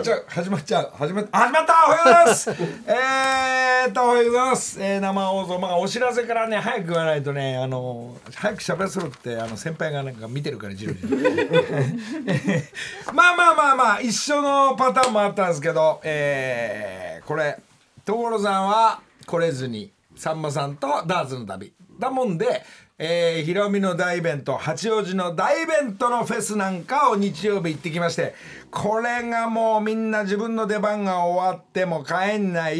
[0.00, 0.24] っちゃう。
[0.28, 0.90] 始まっちゃう。
[0.96, 1.74] 始まっ始まった！
[1.86, 2.50] おはようございます！
[2.86, 5.58] えーっとおはようございます、えー、生放送。
[5.58, 11.08] まあお知らせからね早く言わないとねあの早く喋らせろってあの先輩がなんか見てるからじろじろ。
[13.12, 17.58] まあまあまあまあ一緒のパターンもあったんですけどえー、これ
[18.04, 21.72] 所さんは来れずにさんまさんとダーツの旅。
[21.98, 22.64] だもんで
[23.02, 28.34] えー、ヒロミの大イベント八王子の大イベントのフェスなんかを日曜日行ってきまして
[28.70, 32.78] これがもうみんな自分の出番が終わっても帰んない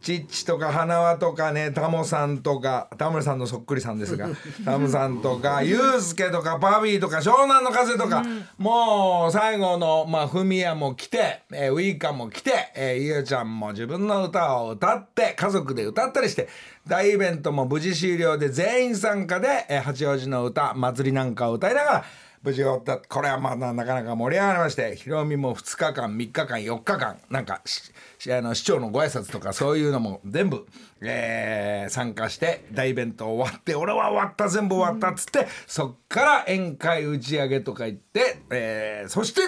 [0.00, 4.28] チッチとか花輪とかねタモさんとかタモリさんのそっくりさんですが
[4.64, 8.24] タモさんとかユースケとかパビーとか湘南の風とか、
[8.56, 16.48] もう最後のまあフミヤも来て、えー、ウイカも来て、えー、ゆうちゃんも自分の歌を歌って家族で歌ったりして
[16.86, 22.04] 大イベントも無事終了で全員参加で、えー、八王子の歌祭りなんかを歌いながら
[22.42, 30.66] 無事終わったこれはまだなかなか盛り上がりましてヒロミも2日間3日間4日間なんかあの市長のご挨拶とかそういうのも全部、
[31.02, 39.42] えー、参加して大イベント終わって俺は終わった全部終わったっつってそっから宴会打ち上げとか行って、えー、そして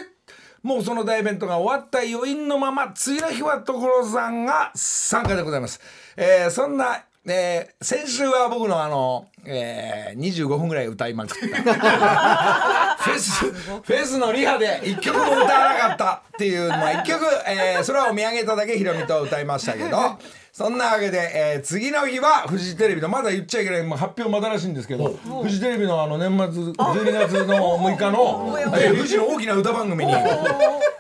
[0.62, 5.80] もうその大イベントが終わった余韻のまま次の日は所さんが参加でございます。
[6.16, 12.96] えー、そんなえー、先週は僕のあの、えー、25分ぐらい歌いまくった。
[13.02, 20.18] フェスフェスのリハで1曲も歌わなかったっていうまあ1曲、えー、空を見上げただけヒロミと歌いましたけど
[20.52, 30.12] そんなわけで、えー、次の日はフジテレビのまだ言っちゃいけない、まあ、発表まだらしいんですけどフジテレビのあの年末12月の6日の、 えー、フジの大きな歌番組に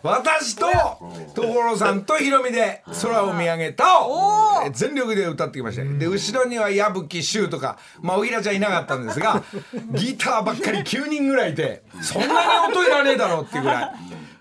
[0.02, 0.66] 私と
[1.34, 5.84] 所さんとヒロミで「空を見上げた」を全力で歌ってきました。
[5.84, 9.42] で後ろには矢吹柊とかまあおひらちゃんいなかったんですが
[9.92, 13.92] ギターばっかり9人ぐらいいてそんなに音いらねえだろうっていうぐらい。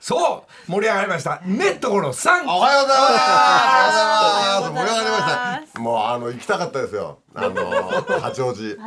[0.02, 1.40] そう盛り上がりました。
[1.46, 4.72] ねところさんおはようございます。
[4.74, 5.12] 盛り上がり
[5.62, 5.80] ました。
[5.80, 7.54] もうあの行きたかったですよあの
[8.20, 8.78] 八王子。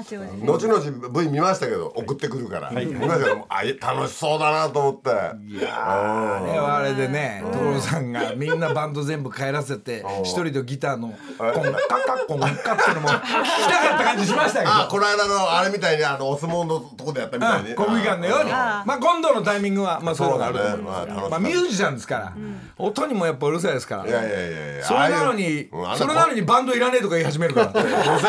[0.44, 3.62] 後々 V 見ましたけど送ってくるから、見ましたけどあ
[3.94, 5.10] 楽しそうだなと思って。
[5.46, 14.70] いやあれはあれでね所さんがみんなバンド全部帰らせて一人とギターのコンカカコンカっていうのも聞きたかった感じしましたけど。
[14.72, 17.74] あこの間のあれみたいにあのお相撲のとこでやったみたいに。
[17.74, 18.50] 国技館のように。
[18.50, 22.32] まあ今度のタイミングはまあそういうのがあると思いますまあミュージシャンですから。
[22.76, 24.06] 音にもやっぱうるさいですから。
[24.06, 24.84] いやいやいやいや。
[24.84, 27.72] それなのにそれなのにバンドいらねえとか言い始めるから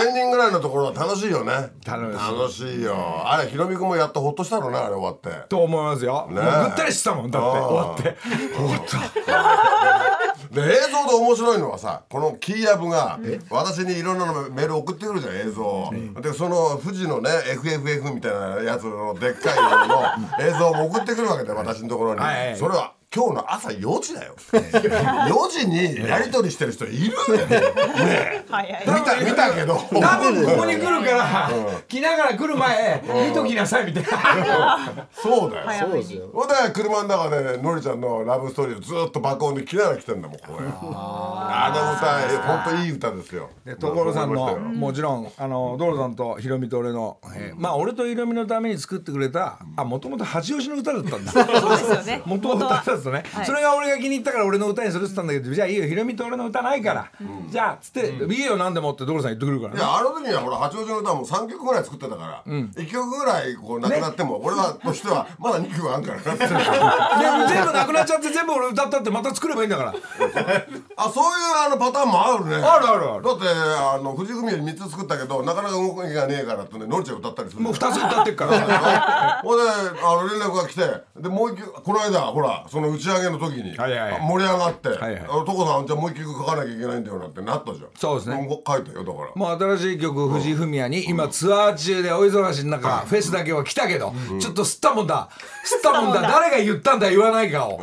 [0.05, 1.51] 5000人ぐらいのところ楽しいよね。
[1.85, 2.81] 楽しい。
[2.81, 2.95] よ。
[3.25, 5.47] あれひろみ君もやっとほっとしたのねあれ終わって。
[5.49, 7.59] と思いますよ、ね、ぐったりしたもんだって。
[7.59, 8.17] 終わって。
[8.55, 10.25] 終わった。
[10.53, 20.03] で映像で面白いのはさこのキーヤブが私にいろんなのメール送ってくるじゃん映像、でその富士のね FFF みたいなやつのでっかいのの
[20.39, 22.21] 映像も送ってくるわけで私のところに、
[22.57, 24.35] それは今日の朝4時だよ。
[24.51, 28.43] 4時にやり取りしてる人いるんだよね
[28.85, 29.75] 見た見たけど。
[29.77, 31.49] 多分ここに来るから
[31.87, 35.07] 来ながら来る前見ときなさいみたいな。
[35.13, 35.87] そうだよ。
[35.87, 36.29] そうですよ。
[36.33, 40.67] ほんで車の中でのりちゃんのラブストーリーをずっと爆音で来ながら来てんだもんこれ。
[40.81, 43.49] あの歌本当いい歌ですよ。
[43.79, 47.19] 所さんのもちろんあの所さんとひろみと俺の
[47.55, 51.31] まあ俺とひろみのために作ってくれたあもともと八王子の歌だったんだ。
[51.31, 52.21] そうですよね。
[52.25, 55.87] もともと歌ったとね、はい、それが俺が気に入ったから俺の歌にするって言ったんだけどじゃあいいよ。
[55.87, 66.19] ひろみと俺の歌ないから、うん、じゃあっつって「いいよ何でも」って所さん言ってくるから、ね、いやあの時にはほら八王子の歌も3曲ぐらい作ってたから、うん、1曲ぐらいこうなくなっても、ね、俺はとしてはまだ2曲あるから
[67.47, 69.93] 全部なくなっちゃって全部俺歌ったってまた作ればいいんだから。
[70.97, 72.55] あそういうあのパターンもあるね。
[72.55, 73.23] あるあるある。
[73.23, 77.61] だってあの藤組より3つ作ったけどなかなか動きがねえからってねのりちゃん歌ったりする。
[77.61, 79.41] もう2つ歌ってっから。
[79.43, 79.63] ほんで
[80.03, 80.81] あの連絡が来て
[81.17, 84.89] でもう一曲この間ほらその打ち上げの時に盛り上がって
[85.45, 87.87] 「所さんじゃあもう一曲書かなきゃいけないんだよ」なんてなったじゃん。
[87.95, 88.61] そうですね。
[88.65, 89.29] 書いたよだから。
[89.35, 95.29] もう新しい曲藤井フミヤに今ツアー中で大忙しの中フェスだけは来たけどちょっと吸ったもんだ
[95.65, 97.79] 吸ったもんだ誰が言ったんだ言わないかを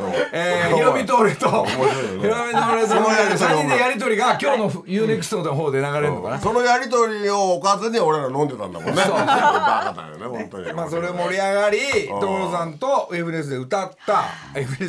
[0.73, 1.47] ヒロミと俺と。
[1.47, 6.39] ヒロミと俺と3人でやり取りが今日の UNEXT の方で流れるのかな。
[6.39, 8.91] そのやり取りをおかずに俺ら飲んでたんだもんね。
[8.95, 10.73] バカだよね本当に。
[10.73, 11.77] まあそれ盛り上がり
[12.07, 14.25] 所さんと FNS で歌った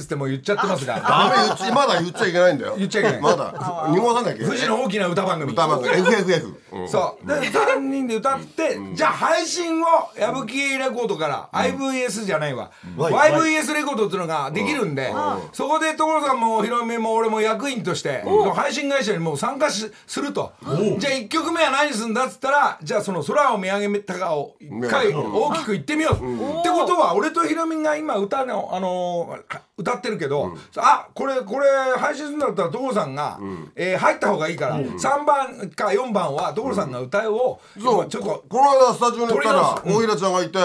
[0.05, 1.01] FNS でも言っちゃってますが。
[1.01, 2.75] ダメ言っちまだ言っちゃいけないんだよ。
[2.77, 3.21] 言っちゃいけない。
[3.21, 3.89] まだ。
[3.91, 5.53] 濁さなきゃ富士の大きな歌番組。
[5.53, 5.95] 歌番組。
[5.95, 6.55] FFF
[6.89, 7.27] そう。
[7.27, 9.87] で3人で歌って、じゃあ配信を
[10.19, 15.12] 矢吹レコードから IVS じゃないわ、YVS レコードっていうのができるんで、
[15.53, 18.25] そこで所さんもひろみも俺も役員として
[18.55, 20.53] 配信会社にもう参加しすると。
[20.99, 33.38] じゃあ1曲目は何するんだっつったらじゃあその空を見上げたかを一回大きく言ってみよう、ってことは俺とひろみが今歌の、あのー歌ってるけど、あこれこれ配信するんだったら所さんが、
[33.75, 38.08] えー入った方がいいから、3番か4番は所さんが歌うを、そう。
[38.08, 40.58] ちょっとこの間スタジオに行ったら大平ちゃんがいて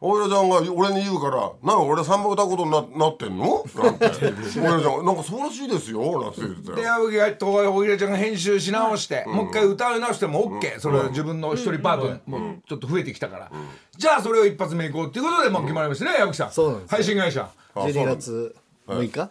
[0.00, 4.06] 大平ちゃんが俺に言うから「なんか俺3番歌うことにななってんの?」なんて。
[4.06, 13.50] 大平ちゃんが「なんかそうらしいですよ」なんて言ってたでよ矢吹がと大平ちゃんが編集し直して、もう一回歌い直しても OK、それは自分の一人パートもうちょっと増えてきたから、
[13.96, 16.50] じゃあそれを一発目いこうっていうことでもう決まりましたね矢吹さん。
[16.50, 17.48] そうなんです配信会社。
[17.74, 18.54] 12月
[18.88, 19.30] 6日？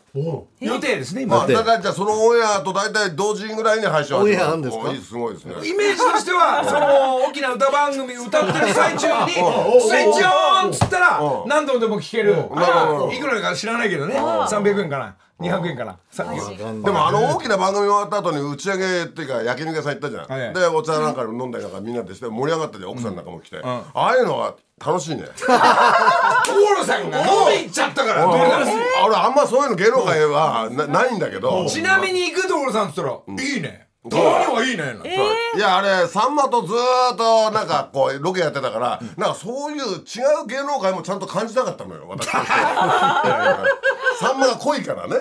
[0.60, 1.38] 予定ですね今。
[1.38, 4.94] まあだからじゃあそのオンエアと大体同時ぐらいに配信オンエアあるんですか？
[4.96, 5.56] すごいですね。
[5.68, 9.32] イメージとしてはその大きな歌番組歌ってる最中に
[9.80, 12.36] 「スイッチオン!」っつったら何度でも聴ける。
[12.54, 14.16] あいくらか知らないけどね。
[14.16, 25.24] 300円かな200円かなさでもあの大きな番組終わった後に打ち上げっていうか焼肉屋さん行ったじゃん、はいでお茶なんか飲んだりなんかみんなでして盛り上がったじゃん奥さんなんかも来て、ああいうのは楽しいね。
[25.36, 28.28] 所さんが飲んでいっちゃったから。
[28.28, 31.66] 俺あんまそういうの芸能界はなないんだけど。
[31.68, 34.84] ちなみに行く所さんっつったら「いいね」たまにはいいね。
[34.84, 35.16] なんて
[35.56, 39.84] いやあれさんまとずーっとなんかこうロケやってたからなんかそういう違
[40.44, 42.42] う芸能界もちゃんと感じたかったのよ私さ
[44.34, 45.16] んまが濃いからね。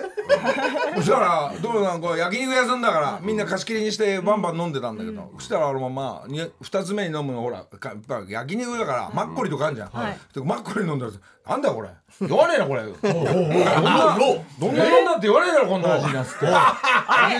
[0.95, 9.91] そしたら所さんこう焼肉屋さんだからみんな貸し切りにしてバンバン飲んでたんだけどそしたら俺もまあに2つ目に飲むのほらかやっぱ焼肉だからマッコリとかあるじゃん、
[10.33, 11.11] でマッコリ飲んだら
[11.47, 11.89] なんだよこれ。
[12.21, 12.81] 言わねえなこれ。
[12.83, 16.51] どんなどんなどんなって言わねえだろこんな話になっつってで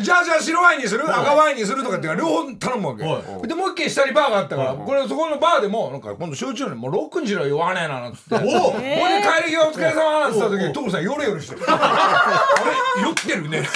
[0.02, 1.04] じゃあじゃあ白ワインにする？
[1.10, 2.96] 赤ワインにするとかって両方頼むわ
[3.42, 8.36] けでもう一軒下にバーがあったからこれそこのバーでもなんか今度焼酎にもうロックにしろよ言わねえななんつって。
[8.38, 8.52] ほいで
[9.42, 11.56] 帰り際お疲れ様なんつった時に所さんヨレヨレして。
[11.56, 12.64] る あ
[12.98, 13.02] れ？
[13.04, 13.64] 酔ってるね。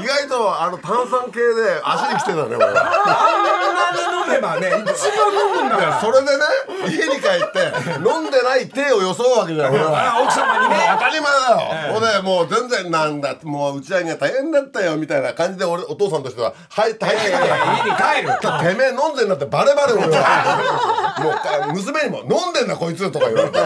[0.00, 2.70] 意外とあの炭酸系で足に来てたね俺は
[3.06, 6.00] あんなに飲めばね一番飲むんだから。
[6.00, 6.44] それでね
[6.88, 9.72] 家に帰って飲んでない手を装うわけじゃん。
[9.72, 10.14] 俺は。
[10.16, 17.54] あ奥様にね当たり前だよ、ほんでもう全然なんだもう打ち上げが大変だったよみたいな感じで俺お父さんとしては「はい大変だよ」
[17.84, 18.38] 家に帰る。
[18.40, 21.14] てめえ飲んでんなってバレバレ俺は。
[21.18, 23.58] もうか娘にも「飲んでんなこいつ」とか言われて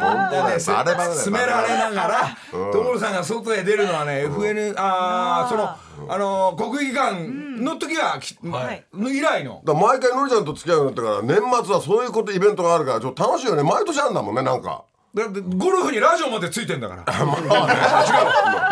[0.00, 0.08] ね
[0.66, 1.12] バレバレだよ。
[1.14, 2.36] 詰められながら
[2.72, 5.76] 所さんが外へ出るのはね FN あーその
[6.12, 7.28] あの国技館
[7.62, 8.84] の時はきはい。
[9.16, 9.62] 以来の。
[9.66, 13.62] 毎回のりちゃんと付き合うようになってから年末はそういうことイベントがあるからちょっと楽しいよね。
[13.62, 14.84] 毎年あるんだもんねなんか。
[15.12, 17.02] だってゴルフにラジオまでついてんだから。
[17.20, 17.34] 違う。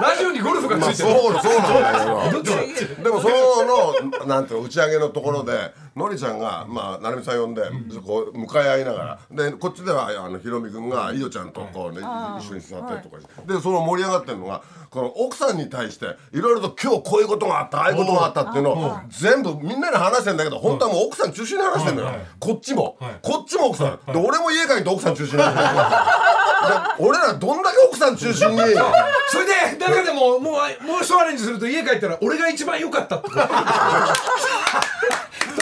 [0.01, 1.19] ラジオにゴルフがまあついてる。
[1.21, 7.63] そうそうなんだけ どでもそののなんていうの打ち上げのところでのりちゃんがまあ成美さん呼んで
[8.05, 9.51] こう向かい合いながら。
[9.51, 10.89] でこっちではあのひろみくん。
[10.89, 12.01] がいよちゃんとこうね
[12.39, 13.53] 一緒に座ったりとかして。
[13.55, 22.11] でその盛り上がってるのがこの奥さんに対していろいろと今日こういうことがあったああいうことがあったっていうのを全部みんなに話してんだけど本当はもう奥さん中心に話してんのよ。
[22.39, 22.97] こっちも。
[23.23, 24.13] こっちも奥さん。
[24.13, 25.89] で俺も家帰って奥さん中心に話してんのよ
[26.99, 33.41] で俺らどんだけ奥さん中心にそれで中でももうもう一アレンジすると家帰ったら俺が一番良かったってこと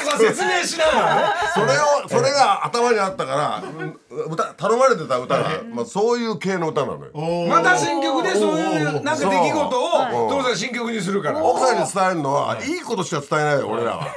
[0.07, 1.23] とか説明しながらね。
[1.55, 4.01] それをそれが頭にあったからうん
[4.33, 7.49] 歌頼まれてた歌が、まあ、そういう系の歌なのよ。
[7.49, 11.45] また新曲でそういうなんか出来事を所さん新曲にするから。
[11.45, 12.71] 奥さんに伝えるのはい。
[12.71, 14.11] いことしか伝えないよ俺らは、ね、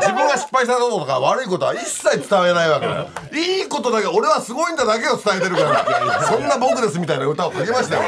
[0.00, 3.08] 自分が失敗したこととか悪いことは一切伝えないわけだよ。
[3.32, 3.58] い。
[3.62, 8.02] いことだけ俺はすごいんだだけを伝えてるからそんな僕ですみたいな歌を書きましたよ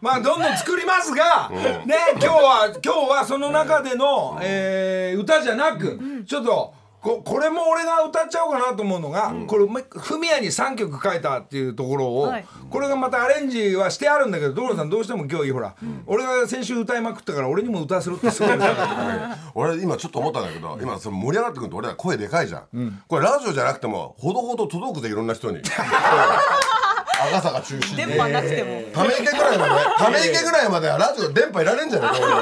[0.00, 12.46] まあどんどん作りますが、ね今日は今日はその中での、えー歌じゃなく、ちょっとここれも俺が歌っちゃおうかなと思うのが、これフミヤに3曲書いたっていうところを、はい。
[12.70, 15.74] これがまたアレンジはしてあるんだけど所さんどうしても今日ほら、
[16.06, 18.58] 俺が先週歌いまくったから俺にも歌わせろってすごい
[19.54, 25.60] 俺今ちょっと思ったんだけど今その盛り上がってくると俺ら声でかいじゃん、これラジオじゃなくてもほどほど届くぜいろんな人に
[27.20, 32.34] 赤坂中心電に波なくても、ため池ぐらいまで ため池ぐらいまではラジオ電波いられんじゃないかで。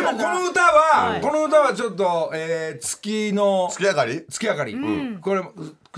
[0.00, 4.24] もこの歌は、この歌はちょっと、えー月の月明かり？
[4.28, 4.76] 月明かり、
[5.20, 5.42] これ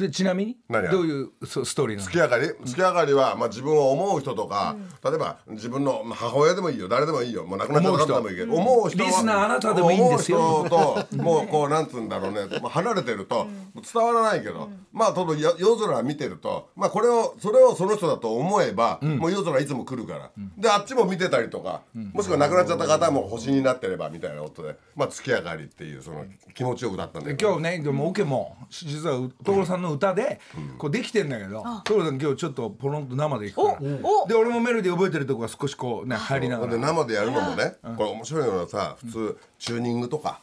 [0.00, 0.56] これちなみに？
[0.90, 2.08] どういうスストーリーなの？
[2.08, 2.48] 月明かり？
[2.64, 6.88] 月明かりは、まあ、自分を思う人とか、例えば自分のまあ母親でもいいよ。
[6.88, 7.44] 誰でもいいよ。
[7.44, 8.54] もう亡くなっちゃった方でもいいけど。
[8.54, 10.38] 思う人はリスナーあなたでもいいんですよ。
[10.38, 13.46] 思う人ともうこうなんつうんだろうね、まあ、離れてると
[13.92, 21.82] 伝わらないけど、まあ多分よ夜空見てると、まあ、これをそれをその人だと思えば、もう夜空いつも来るから、であっちも見てたりとか、
[22.14, 24.76] もしくは亡くなっちゃった方も星になってればみたいなことで。
[24.96, 27.50] まあ月明かりっていうその気持ちよく歌ったんだけど。
[27.50, 30.40] 今日ねでもオケも実は所さんの歌で
[30.78, 33.90] こうできてんだけど所さん今日ちょっとポロンと生で弾くから。
[34.02, 36.76] おで俺もメロディー覚えてるとこが少しこうね入りながら。
[36.76, 40.40] 生でやるのもね、これ面白いのはさ普通チューニングとか、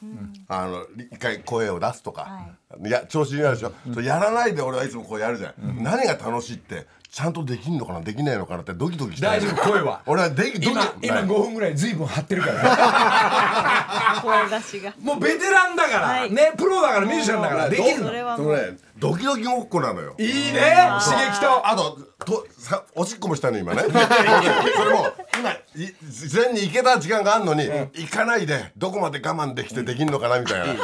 [0.47, 2.49] あの一回声を出すとか、
[2.85, 10.01] い、や調子になるでしょ、それやらないで俺はいつもこうやるじゃん、何が楽しいってちゃんとできんのかなできないのかなってドキドキして大丈夫声は。
[10.05, 14.93] 俺はでき今今5分ぐらい随分張ってるから 声出しが。
[15.01, 16.31] もうベテランだから、はい。
[16.31, 18.07] ねプロだからミュージシャンだからできるの。
[18.07, 20.15] それはもうドキドキごっこなのよ。
[20.17, 20.89] いいね。
[21.03, 21.67] 刺激と。
[21.67, 23.83] あととさおしっこもしたの今ね。
[23.85, 25.07] それも
[25.39, 27.63] 今い事前に行けた時間があるのに、
[27.93, 30.75] 行かないでどこまで我慢できてできんのかなみたいな。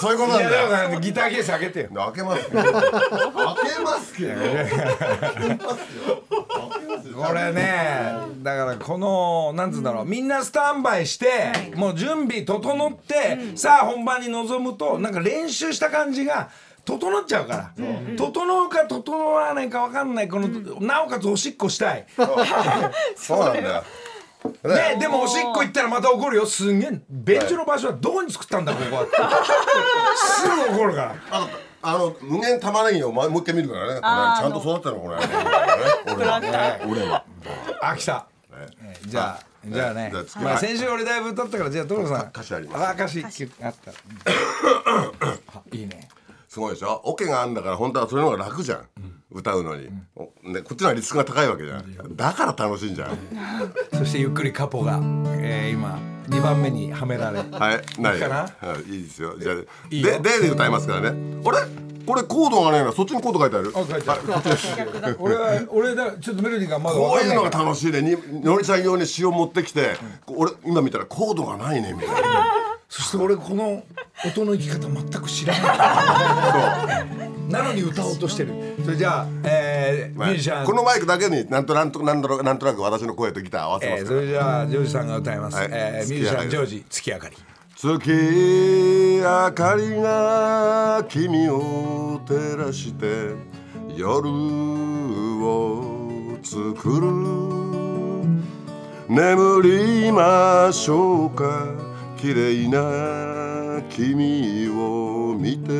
[0.00, 0.68] そういうことなんだよ。
[0.68, 1.88] だからギターケース開けてよ。
[1.94, 2.62] 開けますけど。
[2.62, 2.82] 開け
[3.82, 5.76] ますけど開けま
[7.02, 7.16] すよ。
[7.16, 10.04] これねだからこのなんつうんだろう。
[10.04, 16.50] みんなスタンバイして、もう準備整って、さあ本番に臨むとなんか練習した感じが
[16.84, 17.72] 整っちゃうから、
[18.16, 20.48] 整うか整わないか分かんないこの、
[20.80, 22.06] なおかつおしっこしたい、
[23.16, 23.84] そうなんだよ。
[24.64, 26.46] ね、でもおしっこ行ったらまた怒るよ。
[26.46, 29.06] すんげえ便所の場所はどこに作ったんだここは。
[30.16, 31.14] すぐ怒るから。
[31.30, 31.48] あの
[31.84, 33.88] あの無限玉ねぎをもう一回見るからね。
[33.88, 35.16] これちゃんと育ってるのこれ
[36.14, 37.24] 俺は俺は。
[37.80, 40.12] あ来た、えーじゃあ、じゃあね。
[40.12, 42.28] まあ、はい先週俺だいぶ歌ったからじゃあ所さん。
[42.28, 43.24] 歌詞ありますあ歌詞。
[43.62, 43.90] あった。
[45.58, 46.08] あいいね
[46.52, 47.00] すごいでしょ？
[47.04, 48.86] オケがあるんだから本当はそれの方が楽じゃん、
[49.30, 52.14] 歌うのに、おね、こっちの方がリスクが高いわけじゃん。
[52.14, 53.16] だから楽しいんじゃん。
[53.98, 57.48] そしてゆっくりカポが、えー、今2番目にはめられはい
[58.02, 58.34] ないいかな？
[58.68, 59.34] はいいいですよ。
[59.38, 59.54] じゃあ
[59.90, 60.20] いいよ。
[60.20, 61.40] ででで歌いますからね。
[61.42, 61.58] あれ？
[62.04, 62.92] これコードがないな。
[62.92, 63.72] そっちにコード書いてある。
[63.74, 65.16] あ書いてある。
[65.20, 68.02] 俺は俺だちょっとメロディーがまだこういうの分かんないからが楽しいね。
[68.02, 72.52] にのりちゃん用に詩を持ってきて、俺今見たらコードがないねみたいな
[72.92, 73.82] そして俺この
[74.22, 77.06] 音の生き方全く知らな
[77.48, 77.50] い。
[77.50, 78.52] なのに歌おうとしてる。
[78.84, 80.66] それじゃあ、えーミュージシャン。
[80.66, 85.68] このマイクだけになんとなんとなんとなんとなく私の声とギター合わせまえー、すから、それじゃあジョージさんが歌います、はい。
[85.70, 87.36] えーミュージシャンジョージ月明かり。
[87.76, 93.30] 月明かりが君を照らして
[93.96, 97.06] 夜を作る。
[99.08, 101.91] 眠りましょうか
[102.22, 105.72] 綺麗な君を見て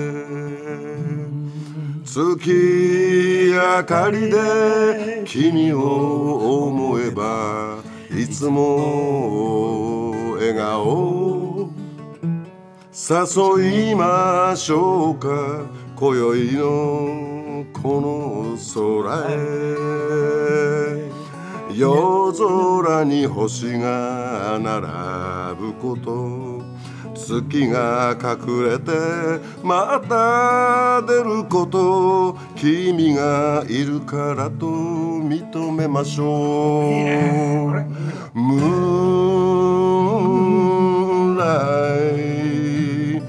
[2.04, 7.78] 月明かりで君を思えば
[8.10, 11.70] いつも笑顔。
[12.92, 15.28] 誘いましょうか
[15.94, 21.12] 今宵のこの空へ。
[21.74, 24.86] 夜空に星が並
[25.60, 26.62] ぶこと。
[27.14, 28.90] 月が隠れて
[29.62, 32.36] また出ること。
[32.56, 36.30] 君がいるからと認めましょう。
[38.34, 38.66] ムー
[41.34, 41.42] ンラ
[42.08, 43.22] イ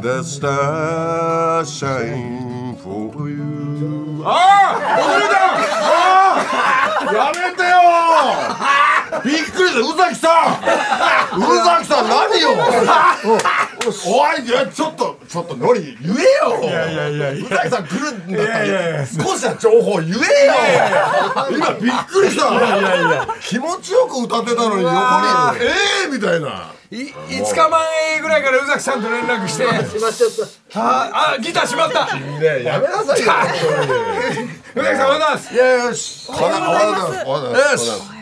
[0.00, 4.22] The star shine for you
[7.12, 7.47] やめてよ
[9.24, 9.80] びっくりした。
[9.80, 10.28] 宇崎さ
[11.34, 11.38] ん。
[11.38, 12.50] 宇崎さん何よ。
[14.06, 14.44] おい。
[14.46, 16.62] いやちょっとちょっとノリ言えよ。
[16.62, 20.16] いやいやいや宇崎さん来るんだったら少しは情報言えよ。
[21.50, 22.48] 今びっくりした。
[23.40, 24.98] 気持ちよく歌ってたのに横に
[25.60, 25.72] え
[26.04, 26.48] えみたいな。
[26.48, 29.64] い5日前ぐらいから宇崎さんと連絡して。
[30.74, 32.08] ああギターしまった。
[32.14, 32.60] 宇ね。
[32.60, 33.26] えやめなさいよ
[34.74, 35.54] 本崎さんおはようございます。
[35.54, 36.26] よし。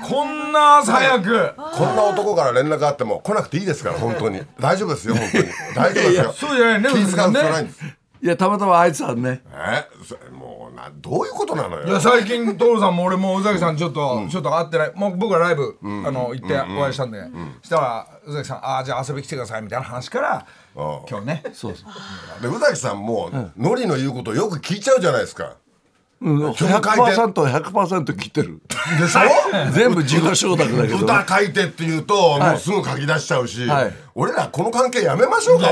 [0.09, 1.53] こんな朝早く。
[1.57, 4.41] こんな男から連絡あっても来なくていいですから本当に。
[4.59, 5.45] 大丈夫ですよ本当に。
[5.75, 6.33] 大丈夫ですよ。
[6.33, 6.83] そうじゃない。
[6.83, 7.79] ね気遣う必要ねないんです
[8.27, 9.87] いやたまたまあいつはねえ？
[10.05, 11.87] そもうなどういうことなのよ？
[11.87, 14.93] いや最近所さんも俺も宇崎さんちょっと、ちょっと会ってない。
[14.97, 17.23] もう僕はライブ、あの行ってお会いしたんで、
[17.63, 20.83] したら宇崎さん「ああじゃあ遊び来てください」みたいな話からうん。
[21.09, 21.43] 今日ね。
[21.53, 22.43] そうそう。
[22.43, 25.55] で宇崎さんもノリの言うことよく聞いちゃうじゃないですか
[26.19, 26.81] うん、曲書いて。
[26.81, 28.59] 100%100% 聞いてる。
[28.99, 29.21] でしょ？
[29.73, 33.93] 全部自己承諾だけど歌書いてって言うともうすぐ書き出しちゃうし、はい。
[34.15, 35.67] 俺らこの関係やめましょうか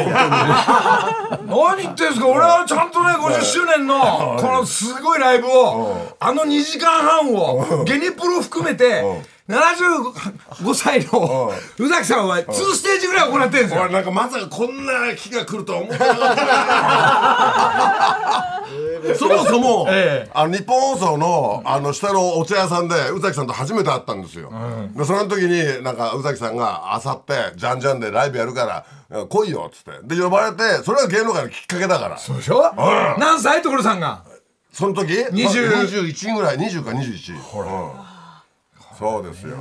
[1.47, 2.27] 本 何言ってんすか？
[2.29, 9.03] 俺はちゃんとね50周年のこのすごいライブをあの2時間半をゲニプロ含めて
[9.49, 13.81] 75歳の宇崎さんは2ステージぐらい行ってるんですよ。
[13.83, 16.45] 当に俺なんかまさかこんな日が来るとは思ってなかった。
[16.45, 16.55] な
[19.19, 20.31] そのもそも、ええ。
[20.35, 24.51] あの日本放送のあの下のお茶屋さんで宇崎さんと初めて会ったんですよ、
[24.97, 30.17] でその時になんか宇崎さんがあさってじゃんじゃんでライブやるから来いよっつって。
[30.17, 32.17] で呼ばれてそれが芸能界のきっかけだから。
[32.19, 32.73] そうでしょ？
[33.19, 33.63] 何歳？
[33.63, 34.23] 所さんが？
[34.73, 37.69] その時？20まあ21ぐらい20か21ほら、
[38.99, 39.57] そうですよ。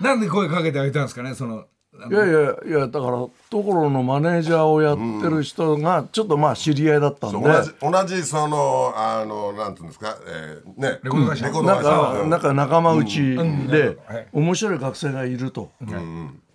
[0.00, 1.64] なんで声かけてあげたんですかねその
[2.10, 10.98] いやいやいやだから所のマネージャーをやってる人がちょっとまあ知り合いだったんで、同じ同じそのあのなんていうんですか、えー、ね。
[11.02, 11.46] レコード会社。
[11.46, 13.36] レコードなんかなんか仲間内
[13.68, 14.28] ではい。
[14.32, 15.70] 面白い学生がいると、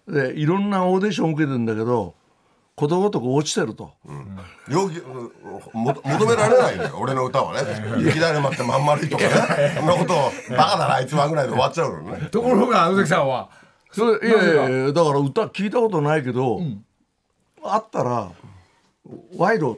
[0.08, 2.15] でいろんなオーディション受けてるんだけど
[2.75, 3.91] ことごとく落ちてると、
[4.69, 5.03] 要求
[5.74, 7.62] も求められないのよ 俺の歌はね。
[8.00, 9.74] 雪だるまってまん丸いとかね。
[9.77, 12.27] そんなことをバカだなあいつはぐらいで終わっちゃうのね。
[12.31, 13.50] ところが宇崎さんは
[13.91, 16.62] それいやいやいやだから歌聞いたことないけど、
[17.63, 18.31] あったら
[19.36, 19.77] 「賄賂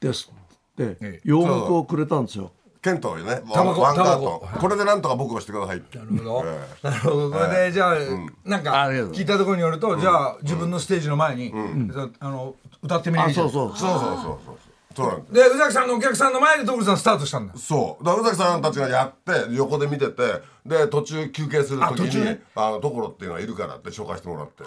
[0.00, 0.30] です」
[0.74, 1.20] ってええ。
[1.24, 2.52] 洋楽をくれたんですよ。
[2.82, 3.42] ケントね。
[3.46, 3.80] ワタバコ。
[3.80, 4.46] ンワンカータバコ。
[4.52, 5.98] トンこれでなんとか僕をしてくださいって。
[5.98, 6.44] なるほど。
[6.46, 7.30] えなるほど。
[7.30, 7.96] これでじゃあ
[8.44, 11.50] なんか聞いたところによるとじゃあ自分のステージの前に
[11.92, 13.76] そうあの歌ってみるあそうそう。
[13.76, 14.56] そうそうそうそう
[14.94, 17.54] そうなんだで宇崎さんのお客さんの前で所さんスタートしたんだ。
[17.56, 18.04] そう。
[18.04, 19.12] だから宇崎さんたちがやっ
[19.48, 24.64] て横で見ててで途中休憩する時にあの所っていうのがいるからって紹介してもらって。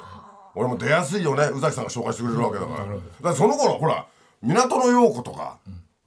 [0.56, 1.46] 俺も出やすいよね。
[1.54, 2.78] 宇崎さんが紹介してくれるわけだから。
[2.86, 4.06] だからその頃ほら
[4.42, 5.58] 港の陽子とか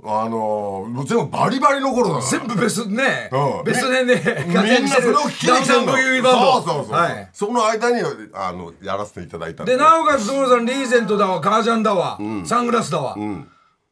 [0.05, 3.65] あのー全部バリバリの頃だ全部ベストねうん。
[3.65, 6.53] ベスト年でみんなそれを聞きに来てんのダウンタウン VV バンド。
[6.53, 7.29] そうそうそう、はい。
[7.33, 8.01] その間に
[8.33, 13.17] あのやらせていただいたんでなおかつ所さんリーゼントだわ革ジャンだわサングラスだわ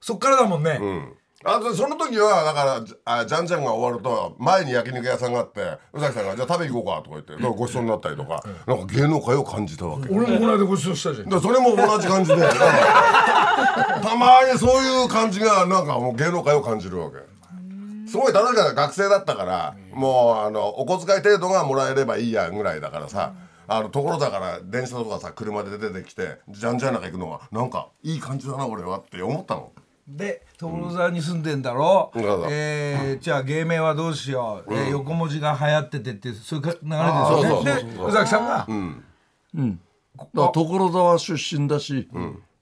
[0.04, 0.78] そっからだもんね。
[1.46, 5.62] あとその時はだからじあじゃんじゃんが終わると前に焼肉屋さんがあって
[5.94, 10.08] 宇崎さんが「じゃあ食べ行こうか」とか言ってだからごちそうになったりとかなんか芸能界を感じたわけ。
[10.14, 11.28] 俺もこの間ご馳走したじゃん。
[11.30, 17.16] だからそれも同じ感じでたまにそういう感じがなんかもう芸能界を感じるわけ。
[18.06, 23.32] すごい楽しかった学生だったからもうあのお小遣い程度がもらえればいいやぐらいだからさ
[23.66, 29.73] あの所沢から電車とかさ車で出てきてじゃんじゃん中行くのがなんかいい感じだな俺はって思ったの
[30.06, 32.12] で所沢に住んでんだろ？
[32.14, 32.20] う
[32.50, 34.75] えーじゃあ芸名はどうしよう？
[34.75, 38.66] えー横文字が流行っててってそういうか流れですよそうそうねで宇崎さんが？
[40.16, 42.08] だから所沢出身だし、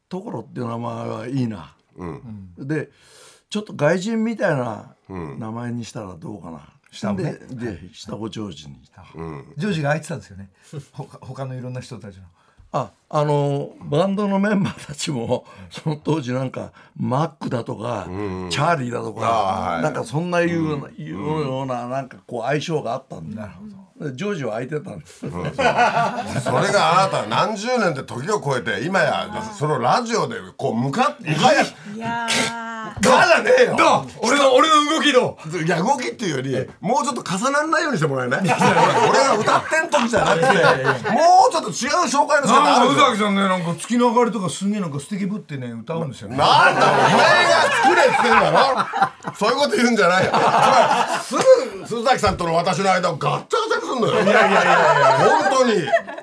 [0.08, 1.75] 所っていう名前はいいな、
[2.56, 2.90] で
[3.50, 7.38] ちょっと外人みたいな名前にしたらどうかな、下をね。
[7.50, 8.76] でで下をジョージに
[9.57, 10.50] ジョージが空いてたんですよね。
[10.92, 12.22] 他他のいろんな人たちの。
[12.72, 18.07] ああのバンドのメンバーたちもその当時なんかマックだとか、
[18.48, 19.83] チャーリーだとか、はい。
[19.83, 23.53] なんかそんないうような,、いうようななんかこう相性があったんだなる
[23.98, 25.20] ほどジョージは空いてたんです。
[25.20, 31.57] それがあなた何十年で時を超えて今やそのラジオでこう向かって向かい
[31.94, 33.01] いやー。
[33.01, 33.77] じゃねえよ
[34.22, 38.40] 俺の俺の動きどういや動きっていうよりもうちょっと重ならないようにしてもらえない？
[38.42, 40.46] 俺が歌ってん時じゃなくて
[41.11, 46.36] もうちょっと違う紹介の仕方ある崎さんねなんか月の明かりとかすげえなんか素敵ぶってね歌うんですよね。
[46.36, 47.50] なんだお前が
[47.82, 50.32] 作れって言ってんだろそういうこと言うんじゃないよ。
[51.22, 54.14] すぐ鈴崎さんとの私の間をガッチャガチャにすんのよ。
[54.14, 54.72] いやいやいや。
[55.40, 55.72] 本当に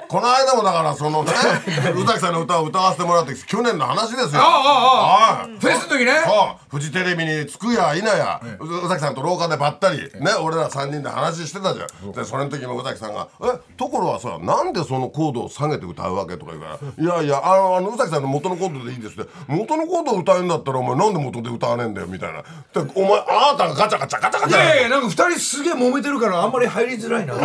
[0.10, 1.32] この間もだからそのね
[1.96, 4.42] 宇崎さんの歌を歌わせてもらって去年の話ですよ。
[4.42, 5.60] ああああはい。
[5.60, 6.14] フェスの時ね。
[6.26, 6.32] そ
[6.74, 6.78] う。
[6.78, 12.12] フジテレビに着くや否や宇崎さんと廊下でばったりね俺ら3人で話してたじゃん。
[12.12, 22.42] でそれの時も宇崎さんが「えところはさなんでそのコードを下げて歌うわけ?」とか言うから「いやいやあのあの宇崎さんの元のコードでいいです」って「元のコードを歌うんだったらお前なんで元で歌わねえんだよ」みたいな。
[22.42, 24.58] でお前あなたがガチャガチャガチャガチャ。
[24.58, 27.36] いやいやなんか二人すげえ揉めてるからあんまり入りづらいな。
[27.36, 27.40] ミ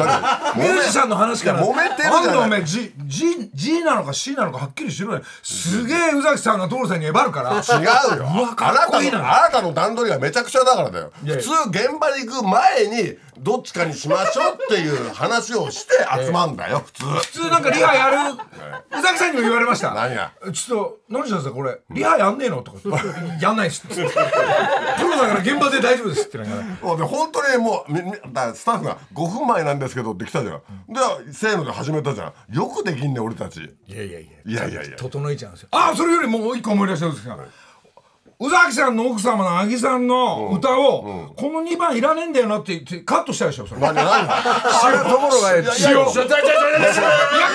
[0.65, 1.61] ュージシャンの話から。
[1.63, 7.51] 揉めてるじゃないなん G, G, G なのか C なのかはっきりしろよすげえ宇崎さんが所さんにえばるから。
[7.61, 8.25] 違うよ。
[8.25, 9.19] うわかあなっこいいな。
[9.19, 11.13] あなたの段取りがめちゃくちゃだからだよ。
[11.23, 11.37] いや。
[11.37, 15.93] 普通現場に行く前にどっちかにしましょうっていう話をして
[16.25, 17.05] 集まんだよ普通。
[17.05, 18.35] 普通なんかリハやる。
[18.99, 19.93] 宇崎さんにも言われました。
[19.95, 20.33] 何や？
[20.53, 22.63] ちょっと何したんですかこれリハやんねえの？
[22.63, 22.79] とか
[23.41, 26.55] やんないっすプロだから現場で大丈夫ですってなんか
[26.87, 32.55] もうで本当にもうみみだスタッフが5分前なんですけどって来たじゃん、でせーので始めたじゃん。
[32.55, 33.61] よくできんね俺たち。
[33.61, 34.53] いやいやいや。
[34.53, 34.97] いやいやいや。
[34.97, 35.69] 整えちゃうんですよ。
[35.73, 37.37] ああそれよりもう一個思い出したんですが
[38.41, 43.81] 宇崎さんの奥様のあぎさんの歌を、この2番いらねえんだよなって言ってカットしたでしょそれ。
[43.87, 45.55] あれところが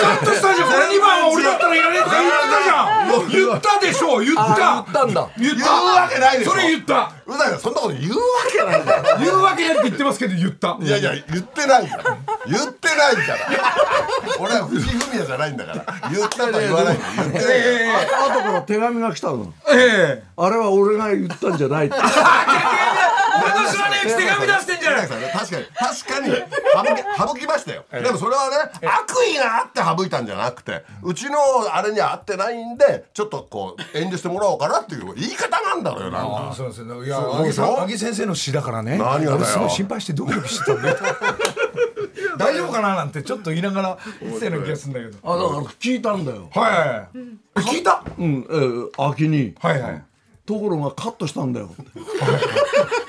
[0.01, 8.17] カットしたじゃんこの2番は俺だったらいらねえとか言ってたじゃん言ったでしょ言ったあ言ったんだ言った言うわけないでしょそれ言ったうざいなそんなこと言うわ
[8.51, 10.77] けないんだよ言うわけないって言ってますけど言った。
[10.81, 12.17] いやいや言ってないから。
[12.47, 13.37] 言ってないから。
[14.39, 16.09] 俺は藤井フミヤじゃないんだから。
[16.09, 17.53] 言ったとは言わないんだよ言ってないから。
[17.55, 17.97] え
[18.29, 19.53] 後から手紙が来たの。
[19.69, 20.23] ええ。
[20.37, 21.95] あれは俺が言ったんじゃないって。
[21.95, 21.99] え
[23.43, 25.07] 俺の知らねえうち手紙出してんじゃない。
[25.07, 25.65] 確かに。
[25.75, 26.27] 確かに。
[26.35, 26.35] 省
[26.95, 27.83] き省きましたよ。
[27.91, 28.49] でもそれは
[28.81, 31.37] ね悪意があって省いたんじゃなくてうちの
[31.73, 36.53] あれには合ってないんでちょっとこう遠慮してもらおうかなっていう言い方なんだろうよなんか。
[36.55, 38.97] そうですねいやそうアギさそうんアギ先生の詩だからね。
[38.97, 39.35] 何がだよ。
[39.35, 40.97] 俺すごい心配してドキドキしてたんだよ。
[42.37, 45.33] 大丈夫かななんてちょっと言いながら言ってたような気がするんだけど。
[45.33, 46.49] あだから聞いたんだよ。
[46.53, 48.03] はいはい聞いた？
[48.17, 49.55] うんえー秋に。
[49.59, 50.03] はいはい。
[50.45, 51.69] ところがカットしたんだよ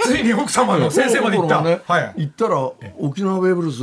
[0.04, 1.62] ついに奥様の先生まで行った。
[1.62, 2.14] ねはい。
[2.16, 3.82] 行ったら沖縄ベイブルス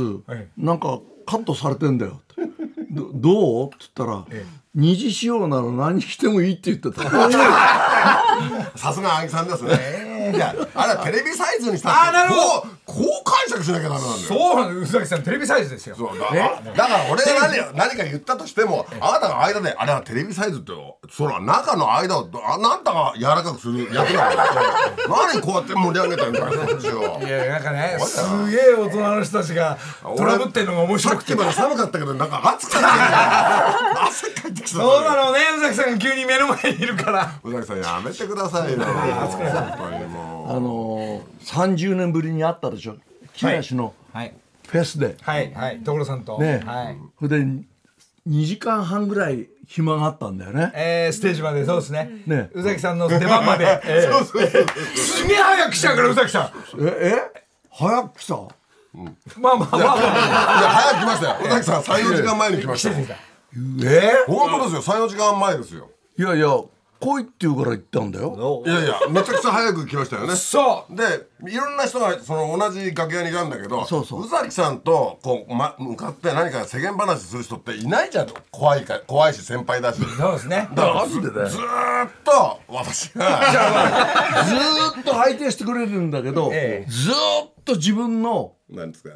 [0.56, 2.42] なんかカットされてんだよって。
[2.90, 3.66] どどう？
[3.66, 4.24] って言ったら
[4.74, 7.02] 二次使用なら何着てもいいって言ってた。
[8.76, 10.32] さすがあぎさんですね。
[10.34, 14.16] いやあれはテレビサイズにしたあーなるほどこう解釈しなきゃダメなんだよ。
[14.16, 14.96] そうなんです。
[14.96, 15.94] 宇崎さんテレビサイズですよ。
[15.94, 20.72] そうだだから俺が何何か言ったとしてもあなたが間であれはテレビサイズって
[21.10, 24.50] そら中の間をあなたが柔らかくする役なんだよ。
[25.32, 27.20] 何こうやって盛り上げてんだよこっちを。
[27.22, 29.76] いやなんかねすげえ大人の人たちが
[30.16, 31.34] トラブってんのが面さ白くて。
[31.34, 37.32] っきまで寒かったけどなんか暑かった汗かいてきたそうなのね宇崎さんが急に目の前にいるから。
[37.44, 38.78] 宇崎さんやめてくださいよ。
[38.80, 42.96] 本当にもあのー、30年ぶりに会ったでしょ？
[43.34, 44.32] 木梨のはい。
[44.66, 45.80] フェスで、はいはい。
[45.84, 46.38] 所さんと。
[46.38, 46.62] ね。
[46.64, 46.96] はい。
[47.18, 47.44] それで
[48.26, 50.72] 2時間半ぐらい暇があったんだよね。
[50.74, 51.66] えー、ステージまで。
[51.66, 52.22] そうですね。
[52.26, 52.50] ね。
[52.54, 54.24] 宇崎さんの出番まで、 えー。
[54.24, 56.50] すげえ早く来ちゃうから宇崎さん。
[56.80, 57.42] ええ？
[57.70, 58.34] 早く来た？
[58.34, 58.46] まあ
[58.96, 59.76] まあまあまあ。
[59.76, 61.36] ういや早く来ましたよ。
[61.44, 64.24] 宇崎さん34時間前に来ましたえ？
[64.26, 64.94] 本当ですよ。
[64.94, 65.90] 34時間前ですよ。
[66.18, 66.46] いやいや
[67.00, 68.62] 来いって言うから行ったんだよ。
[68.66, 70.34] いやいやめちゃくちゃ早く来ましたよね。
[70.34, 70.94] そう。
[70.96, 71.02] で
[71.50, 74.24] いろんな人がその同じ楽屋にいたんだけどそうそう。
[74.26, 80.00] 宇崎さんとこう、ま、向かって何か世間話する人っていないじゃん怖いか怖いし先輩だし。
[80.16, 80.68] そうですね。
[80.74, 81.48] だからなんでだよ。
[81.48, 83.40] ずーっと私が
[84.44, 86.90] ずーっと相手してくれるんだけど、ええ。
[86.90, 87.16] ずーっ
[87.64, 89.10] と自分の何ですか？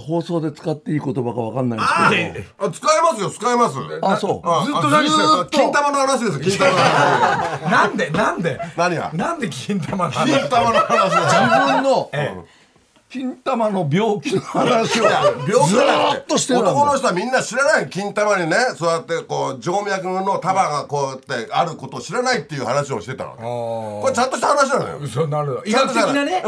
[0.00, 1.94] 放送で使っていい言葉かわかんないんです
[2.34, 2.66] けど。
[2.66, 3.76] あ使えますよ使えます。
[4.02, 4.48] あそう。
[4.48, 5.28] あずっと何してる？
[5.28, 7.70] あ金玉の話ですよ金玉の話。
[7.70, 8.60] なんでなんで？
[8.76, 9.10] 何が？
[9.14, 10.30] なんで金玉の話？
[10.32, 12.10] 金玉の話だ自分の
[13.14, 16.28] 金玉の病気の話を病気って。
[16.28, 18.56] として男の人はみんな知らない金玉にね。
[18.76, 24.00] そうやってこう静脈の束がこうやってあることを知らないっていう話をしてたの。
[24.02, 25.06] これちゃんとした話なのよ。
[25.06, 26.42] そうなる医学的なね、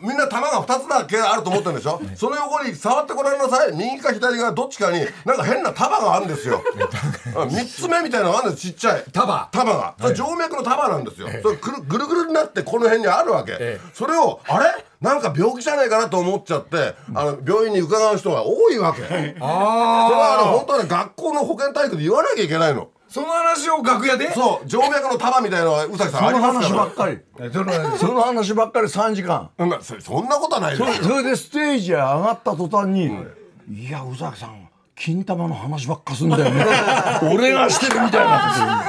[0.00, 2.00] うん、みんな玉が2つだけあると思ってるんでしょ？
[2.16, 3.76] その横に触ってごらんなさい。
[3.76, 6.62] 右か左かどっちかになんか変な束があるんですよ。
[7.34, 9.04] 3つ目みたいなのがあるんですちっちゃい。
[9.12, 9.48] 束。
[9.52, 9.94] 束が。
[10.00, 11.28] それ静脈の束なんですよ。
[11.42, 14.64] それぐるぐるぐるになってこの辺にあるわけえそれをあれ
[15.00, 19.02] なんか病気じゃないかなと思っちゃってあの病院に伺う人が多いわけ。
[19.02, 22.90] それはあの本当はね学校の保健体育で言わなきゃいけないの。
[23.08, 24.30] その話を楽屋で？
[24.32, 24.68] そう。
[24.70, 26.80] 静脈の束みたいな宇崎さんあそのりますから。
[26.80, 27.18] 話ばっかり。
[27.40, 29.50] えそのその話ばっかり3時間。
[29.58, 33.06] うんそそんなことはないですそれでステージへ上がった途端に
[33.68, 34.68] 「いや宇崎さん
[35.02, 36.62] 金玉の話ばっかすんだよね。
[37.32, 38.82] 俺がしてるみたいな。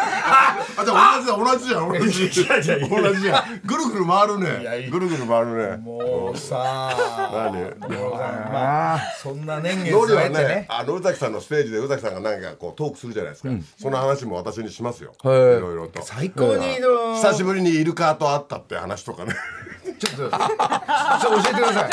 [0.77, 2.61] あじゃあ同じじゃん同じじゃん同じ。
[2.61, 3.61] じゃん同じじゃん。
[3.63, 4.89] ぐるぐる回るね。
[4.91, 5.77] ぐるぐる回るね。
[5.77, 6.93] もうさ。
[7.31, 7.89] 何？
[8.51, 10.65] まあそんな年月を経てね。
[10.67, 13.49] あの宇崎さんのステージで宇崎さんが何かこうトークするじゃないですか、
[13.81, 16.01] その話も私にしますよ、はいいろいろと。
[16.03, 17.15] 最高にの。
[17.15, 19.33] 久しぶりにイルカと会ったって話とかね。
[19.97, 21.89] ちょっとちょっと教えてください。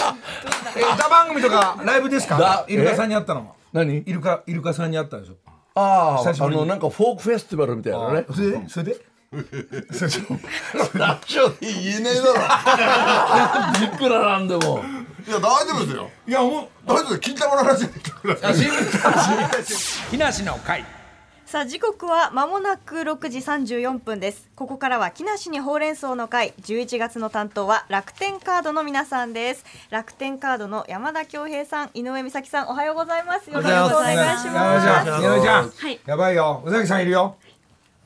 [0.77, 2.37] え歌番組とかライブですか？
[2.37, 3.99] だイルカさんに会ったのは何？
[4.07, 5.35] イルカイルカさんに会ったんでしょ？
[5.75, 8.27] あああのなんかフォークフェスティバルみたいなね。
[8.35, 8.97] それでそれで？
[10.95, 12.23] ラジオで言えねえだ
[13.79, 13.85] ろ。
[13.95, 14.83] いくらなんでも。
[15.27, 16.11] いや大丈夫ですよ。
[16.27, 16.69] いやもう。
[16.87, 17.21] 大丈夫です。
[17.21, 17.93] 金玉の話で
[20.11, 20.83] 木梨の会
[21.49, 24.51] さあ時刻は間もなく6時34分です。
[24.55, 26.53] ここからは木梨にほうれん草の会。
[26.61, 29.65] 11月の担当は楽天カードの皆さんです。
[29.89, 33.49] 楽天カードの山田恭平さん井上美咲さんおはようございます。
[33.49, 35.81] よろしくお願いし山ます。
[35.81, 35.99] はい。
[36.05, 36.63] やばいよ。
[36.67, 37.35] 宇崎さんいるよ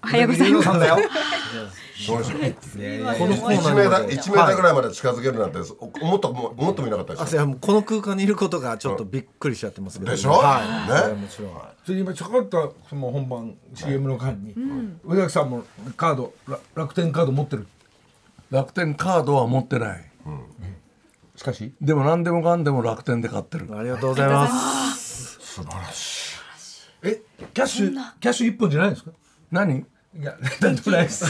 [0.04, 0.96] おはようございますさんだよ。
[2.04, 2.38] そうですよ
[3.16, 5.58] この1メーター1メーターぐらいまで近づけるなんて
[6.00, 7.42] 思ったも思ってもいなかったですよ。
[7.42, 10.10] あこの空間にいることがちょっとびっくりしちゃってますけど。
[10.10, 10.32] でしょ？
[10.32, 11.14] はい。
[11.14, 11.20] ね。
[11.20, 11.52] もちろん
[11.84, 14.54] それで今ちょこっとその本番 CM の間に
[15.04, 15.62] 宇崎さんも
[15.96, 17.68] カードら楽天カード持ってる？
[18.50, 20.04] 楽天カードは持ってない。
[21.36, 21.72] しかし？
[21.80, 23.68] でも何でもかんでも楽天で買ってる。
[23.78, 25.38] ありがとうございます。
[27.04, 27.20] え
[27.54, 29.12] キャッシュキャッシュ一本じゃないんですか？
[29.52, 29.86] 何？
[30.14, 31.25] いやなんでもないです。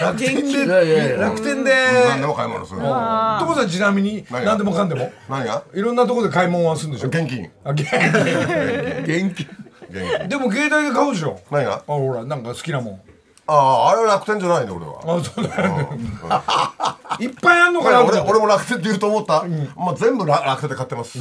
[0.00, 1.16] 楽天いでやいやいや。
[1.18, 1.74] 楽天で。
[2.08, 3.68] 何でも買い物する所さん。
[3.68, 5.12] ちなみに何でもかんでも。
[5.28, 5.64] 何が？
[5.74, 7.08] いろんなところで買い物はするんでしょ？
[7.08, 9.46] 現金あ現現金
[9.90, 11.38] 現金でも携帯で買うでしょ？
[11.50, 11.74] 何が？
[11.74, 13.00] あほらなんか好きなもん。
[13.46, 15.00] あああれは楽天じゃないね俺は。
[15.02, 15.90] あそうだよ
[17.20, 19.44] いっぱいあんのかな俺俺も楽天って言うと思った、
[19.76, 21.18] まあ、全部楽楽天で買ってます。
[21.18, 21.20] い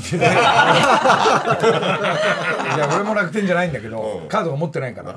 [2.79, 5.13] や俺も楽天じゃないんだけどカードが持ってないから。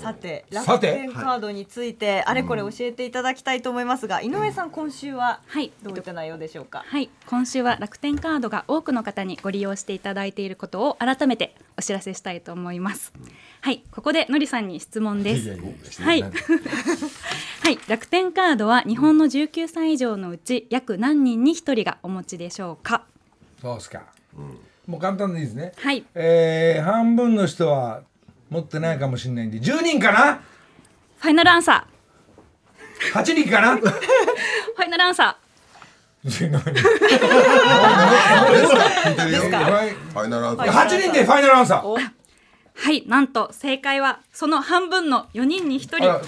[0.00, 0.92] さてさ楽て。
[0.92, 5.72] 天カードについてあれこれ教えていただきたいと思いますが、井上さん今週ははい。
[5.82, 6.84] どういった内容でしょうか？
[6.86, 13.12] はい、今週は楽天カードが多くの方にご利用していただいていることを改めてお知らせしたいと思います。
[13.60, 16.02] はい、ここでのりさんに質問です。
[16.02, 16.24] はい、
[17.64, 23.04] はい、楽天カードは日本の19歳以上のうち約何人に1人がお持ちでしょうか？
[23.62, 24.02] そうですか、
[24.86, 25.72] もう簡単でいいですね。
[25.78, 28.02] はい、えー、半分の人は
[28.50, 30.42] 持ってないかもしれないんで10人かな？
[31.16, 31.86] ファイナルアンサ
[33.14, 33.76] 8人かな？
[33.76, 33.80] ー。
[33.80, 35.38] ファイナルアンサ
[36.22, 36.50] 聞い
[39.16, 39.40] てるよ。
[39.40, 39.58] ですか？
[39.64, 40.70] ファイナルアンサー。
[40.70, 42.10] 8人でファイナルアンサー。
[42.76, 46.20] はい、なんと正解はその半分の4人に1人が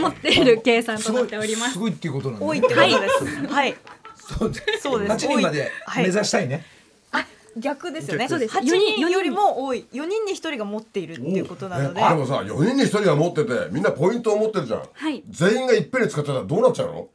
[0.00, 1.74] 持っている計算となっております。
[1.74, 1.78] す。
[1.78, 2.46] ごいっていうことなんだ。
[2.46, 3.46] 多いってことです。
[3.46, 3.76] はい。
[4.16, 4.82] そうです。
[4.82, 5.12] そうです。
[5.12, 6.04] 8人まではい。
[6.04, 6.64] 目指したいね、
[7.12, 8.28] あ逆ですよね。
[8.28, 8.56] そうです。
[8.56, 9.08] 8四人人。
[9.10, 9.86] よりも多い。
[9.92, 12.00] 4人に1人が持っているっていうことなので。
[12.00, 15.22] でもさ4人に1人が持っててみんなポイントを持ってるじゃん、はい。
[15.28, 17.08] 全員がいっぺんに使ってたらどうなっちゃうの？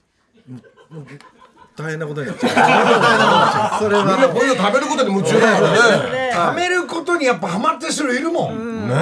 [1.76, 3.84] 大変なことになっちゃう。
[3.84, 5.67] それみんなはポイント食べることに夢中だよ
[6.12, 9.00] ね貯めることにやっぱハマってる人いるもん、ねえ。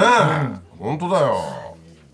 [0.78, 1.36] 本当だよ。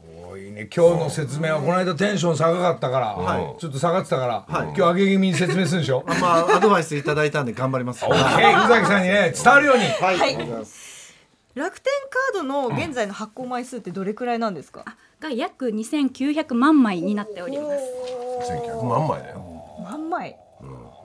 [0.04, 0.68] すごいね。
[0.74, 3.16] 今日の説明はこの間テンション高かったから、
[3.58, 6.04] ちょっと下がってたから、今日上げ気味に説明するんでしょ。
[6.20, 8.04] まあアドバイスいただいたんで頑張ります。
[8.04, 9.84] オッケー宇崎さんにね伝わるように。
[9.84, 10.34] はい、はい。
[10.34, 11.14] ありがとうございます。
[11.54, 11.92] 楽天
[12.32, 14.84] カードの現在の発行枚数ってどれくらいなんですか？
[15.20, 18.52] が約2900万枚になっております。
[18.52, 19.42] 1900万枚だよ。
[19.84, 20.36] 万枚。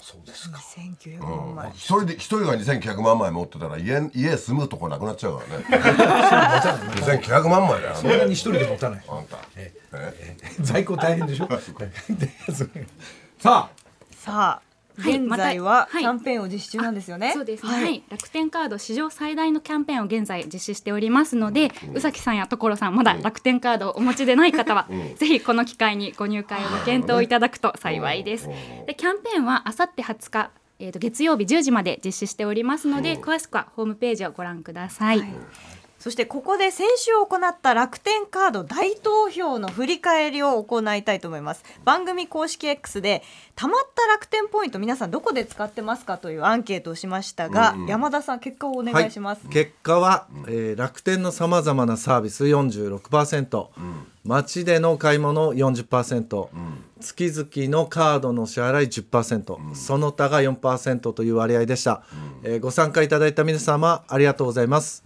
[0.08, 0.60] そうですか。
[0.60, 1.72] 2900万枚。
[1.72, 5.66] 一人で一人が2900万枚持ってたら家家住むとこなくなっちゃうからね。
[7.02, 7.96] 2900万枚だよ。
[7.96, 9.04] そんなに一人で持たない。
[9.10, 9.38] あんた。
[9.56, 9.74] え
[10.62, 11.50] 在庫大変でしょ？
[13.42, 13.70] さあ。
[14.16, 14.75] さあ。
[14.98, 17.32] はい現在はいはキャンペーンを実施中なんですよね。
[17.34, 18.04] そうですね、はい。
[18.10, 28.48] 楽天カード史上最大のキャンペーンを現在実施しておりますので、宇崎さんや所さんまだ楽天カードをお持ちでない方は、ぜひこの機会にご入会をご検討いただくと幸いです。
[28.86, 35.24] でキャンペーンはあさって20日えー、と月曜日10時まで実施しておりますので、詳しくはホームページをご覧ください。
[36.06, 41.64] そしてここで先週行った楽天カード大投票の振り返りを行いたいと思います。
[41.84, 43.24] 番組公式 X で
[43.56, 53.68] たまった楽天ポイント皆さんどこで使ってますかというアンケートをしましたが、山田さん結果をお願いします、はい、結果は、えー楽天のさまざまなサービス46%、
[54.26, 56.50] 街での買い物40%、
[57.00, 62.04] 月々のカードの支払い10%、その他が4%という割合でした、
[62.44, 65.04] えーご参加いただいた皆様ありがとうございます、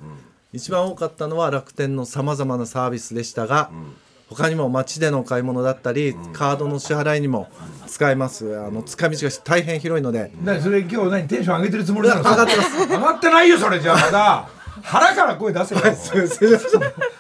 [0.52, 3.70] 一番多かったのは楽天のさまざまなサービスでしたが、
[4.30, 7.48] 他にも街での買い物だったり、カードの支払いにも
[7.88, 8.58] 使えます。
[8.60, 12.22] あの使い道が大変広いので、何それ今日何テンション上げてるつもりなの？
[12.22, 12.78] 上がってます。
[12.88, 14.50] 上がってないよそれじゃあまだ。
[14.82, 15.82] 腹から声出せよ。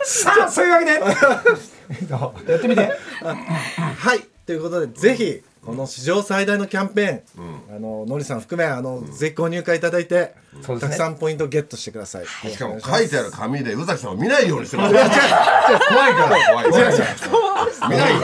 [0.04, 0.92] さあそういうわけで。
[2.52, 2.92] やってみて。
[3.22, 4.22] はい。
[4.46, 10.90] ということでぜひこの史上最大のキャンペーン、あののりさん含めあの、ぜひご入会いただいて、そうですね。
[10.90, 12.26] たくさんポイントゲットしてください。
[12.26, 15.20] しかも書いてある紙で宇崎さんを見ないようにしてます怖いか
[16.28, 16.70] ら怖い。
[16.70, 16.94] 怖い
[17.90, 18.22] 見ないよ。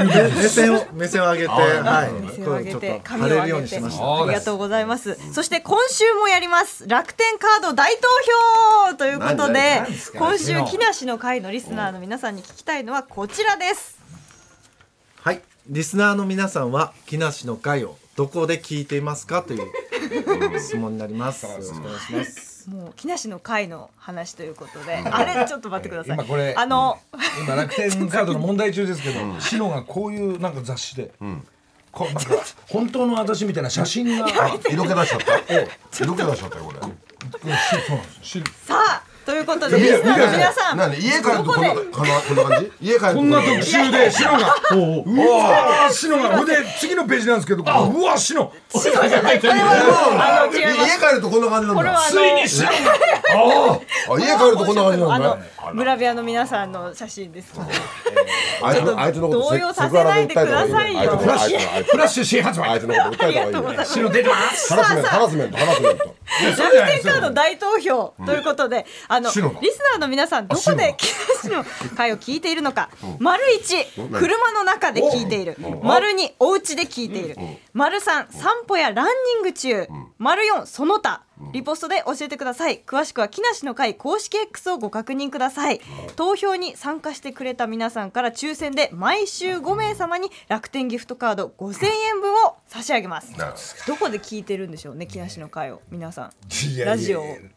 [0.00, 4.22] うに目線を目線を上げて、はい、目線を上げてこうちょっと紙を上貼れるようげてにしました。
[4.22, 5.18] ありがとうございます。
[5.32, 6.88] そして今週もやります。
[6.88, 8.02] 楽天カード大投
[8.88, 9.82] 票ということで
[10.16, 13.98] 今週何木梨の会のリスナーの皆さんに聞きたいのはこちらです。
[15.22, 21.44] はい、リスナーの皆さんは木梨の会をどこで聞いていますかという質問になります。
[21.44, 22.70] よろしくお願いします。
[22.70, 26.14] もう木梨の会の話ということであれちょっと待ってください。
[26.14, 26.98] 今これあの
[27.44, 31.12] 今楽天カードの問題中ですけどシノがこういうなんか雑誌で
[31.90, 32.30] こうなんか
[32.68, 35.38] 本当の私みたいな写真があ色気出しちゃった。
[36.04, 36.78] 色気出しちゃったよこれ。
[38.22, 42.70] しさあということでリスナーの皆さん何家帰るとこんなここんなこんな感じ？
[42.80, 46.46] 家帰るとこんな特集でシノがうわーシノがほん。
[46.46, 47.66] で次のページなんですけどう
[48.04, 49.02] わシノこれは
[50.46, 51.82] あの違い家ます帰るとこんな感じなんだ。
[51.82, 52.74] これはあついにシノが。
[54.14, 57.52] あ家帰るとこんな感じなんあだねのグラビアの皆さんの写真です。
[58.62, 61.00] あいつのあいつのこと動揺させないでくださいよ。
[61.00, 63.84] あいつのあいつのあいつフラッシュ新発売のあいつのこと訴えた方がいいよ。
[63.84, 64.72] シノ出てます。
[64.72, 66.04] ハラスメントハラスメントハラスメント
[66.36, 68.86] 楽天カード大投票ということで、
[69.16, 71.64] あのリスナーの皆さんどこで木梨の
[71.96, 77.36] 会を聞いているのか、丸一車の中で聞いている、丸二お家で聞いている、
[77.72, 81.22] 丸三散歩やランニング中、丸四その他。
[81.52, 82.82] リポストで教えてください。
[82.86, 85.80] 詳しくは木梨の会公式 X をご確認ください。
[86.16, 93.34] 投票に参加してくれた皆さんから抽選で毎週5名様に楽天ギフトカード5000円分を差し上げます。
[93.86, 93.96] ど。
[93.96, 95.82] こで聞いてるんでしょうね木梨の会を。
[95.90, 96.32] 皆さん。
[96.84, 97.24] ラジオを。
[97.24, 97.55] ね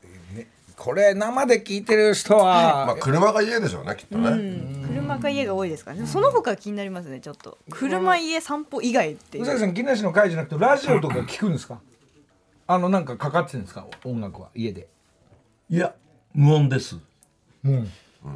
[0.80, 6.08] これ生で聞いてる人は、まあ車が家でしょうねきっとね、車か家が多いですからね。
[6.08, 7.58] その他気になりますねちょっと。
[7.70, 9.44] 車家散歩以外っていう。
[9.44, 11.82] 宇崎さん木梨の会じゃなくてラジオとか聞くんですか？
[12.66, 13.86] あのなんかかかってるんですか？
[14.06, 14.88] 音楽は家で。
[15.70, 15.94] いや
[16.34, 16.98] 無音です。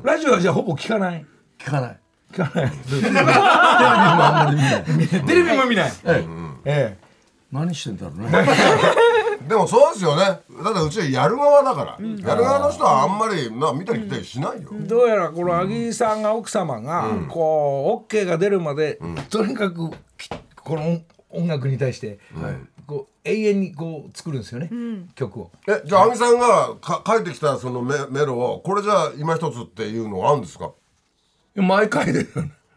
[0.03, 1.25] ラジオはじゃあほぼ聞かない？
[1.57, 1.97] 聞かない。
[2.33, 2.71] 聞かない。
[2.71, 5.25] テレビもあんまり見ない。
[5.25, 5.91] テレビも見ない。
[6.05, 6.25] え
[6.65, 7.03] ええ。
[7.51, 8.27] 何してんだろうね
[9.47, 10.21] でもそうですよね。
[10.21, 10.37] だ
[10.71, 22.19] ってうちはやる側だから、やる側の人はあんまりな見たり聞いたりしないよ、えどうやらこの agi さんが奥様がこう OK が出るまでとにかくきこの音楽に対して
[22.85, 24.69] こう永遠にこう作るんですよね。
[25.15, 25.51] 曲を。
[25.67, 30.71] えじゃあ亜美さんがか書いてきたそのメメロをこれじゃあ今一つっていうのはあるんですか？
[31.55, 32.27] 毎回で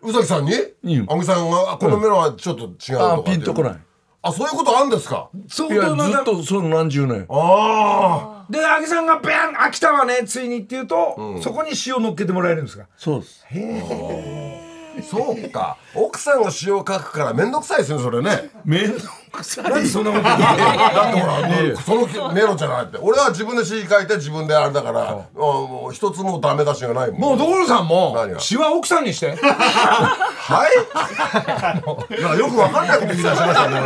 [0.02, 0.52] 宇崎さんに？
[0.84, 1.06] うん。
[1.08, 3.78] 亜美さんがあこのメロはちょっと違うとかあってピンとこない
[4.26, 5.28] あそういうことあるんですか？
[5.48, 7.26] 相当なずっとその何十年。
[7.28, 12.86] あで agi さんがビャン飽きたわねついにって言うとそこに塩乗っけてもらえるんですか？
[12.96, 13.44] そうです。
[13.50, 15.76] あそうか。
[15.94, 18.50] 奥さんが詩を書くから面倒くさいですねそれね。
[18.64, 19.12] 面倒
[19.62, 22.98] なんでそんなこと言う だってほらそのメロじゃないって。
[23.00, 27.20] 俺は自分で詩書いて自分であれだからあもう一つもダメ出しがないもん。
[27.20, 29.36] もう所さんも詩は奥さんにして。
[29.36, 32.18] はい？
[32.18, 33.76] いやよくわかんないこと言い出しましたね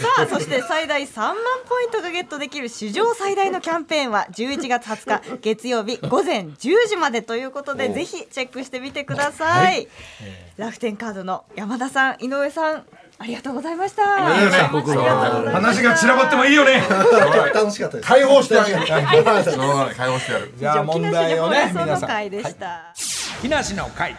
[0.00, 1.34] さあそして最大3万
[1.68, 6.56] ポイントがゲットできる史上最大のキャンペーンは11月20日月曜日午前10
[6.88, 9.88] 時までということでぜひチェックしてみてください、
[10.56, 12.84] 楽天カードの山田さん井上さん
[13.18, 14.02] ありがとうございました。
[14.02, 16.82] 話が散らばってもいいよね。
[17.54, 18.08] 楽しかったです。
[18.08, 20.54] 解放してあげる解放してやる。
[20.58, 22.00] じゃあ問題をね皆さん。
[22.00, 22.92] の会でした、
[23.40, 24.16] 木梨の会。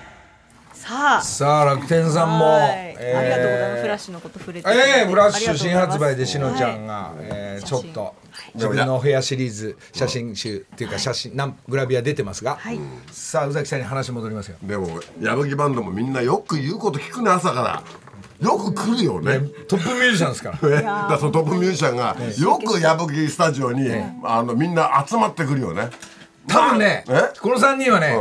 [0.74, 1.22] さあ。
[1.22, 3.82] さあ楽天さんも、ありがとうございます。
[3.82, 4.70] フラッシュのこと触れて。
[4.70, 8.14] ええフラッシュ新発売でしのちゃんが、えーちょっと
[8.54, 12.80] 自分のお部屋シリーズ写真集っていうか写真なんグラビア出てますが、はい。
[13.12, 14.58] さあ宇崎さんに話戻りますよ。
[14.62, 17.84] でも矢吹バンドもみんなよく言うこと聞くね朝から
[18.42, 19.40] よく来るよね。
[19.68, 20.60] トップミュージシャンですから。
[20.70, 23.90] えだからそのトップミュージシャンがよく矢吹スタジオに
[24.24, 25.90] あのみんな集まってくるよね。
[26.48, 27.32] 多分ねえ？
[27.42, 28.16] この3人はね、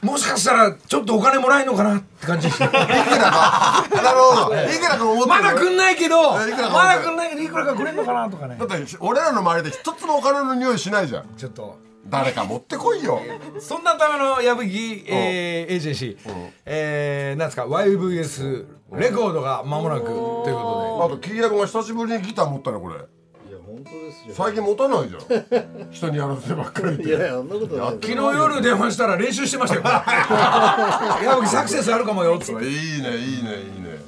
[0.00, 3.84] もしかしたらちょっとお金もらえるのかなって感じ いくらか。
[3.90, 4.54] なるほど。
[4.54, 8.56] いくらか思ってまだくんないけどまえいくらかだくんないけどいくらかくれんのかなとかね。
[8.58, 11.24] だって俺らの周りで一つもお金の匂いしないじゃん。
[11.36, 11.78] ちょっと。
[12.06, 13.18] 誰か持ってこいよ。
[13.58, 18.66] そんなための矢吹、えーエージェンシー、えーなんですか YVS
[18.98, 22.94] レコードが間もなくというこあとキーヤブが久しぶりにギター持ったねこれ。
[22.94, 24.34] いや本当ですよ。
[24.34, 25.90] 最近持たないじゃん。
[25.90, 27.90] 人にやらせてばっかりいやいやそんなことない。
[27.92, 29.82] とで昨日夜電話したら練習してましたよ
[31.24, 32.64] 矢吹サクセスあるかもよっつって。
[32.64, 33.98] いいねいいねいいね。